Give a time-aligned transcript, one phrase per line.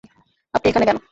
[0.53, 0.97] আপনি এখানে কেন?